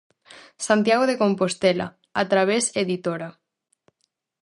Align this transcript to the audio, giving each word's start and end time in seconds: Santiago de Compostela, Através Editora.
Santiago 0.67 1.05
de 1.07 1.19
Compostela, 1.21 1.87
Através 2.23 2.63
Editora. 2.83 3.29